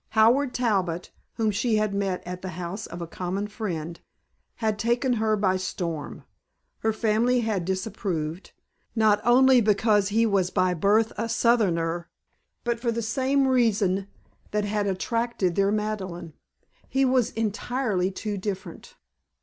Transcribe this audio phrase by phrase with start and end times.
[0.17, 3.99] Howard Talbot, whom she had met at the house of a common friend,
[4.55, 6.23] had taken her by storm.
[6.79, 8.51] Her family had disapproved,
[8.95, 12.09] not only because he was by birth a Southerner,
[12.63, 14.07] but for the same reason
[14.49, 16.33] that had attracted their Madeleine.
[16.89, 18.95] He was entirely too different.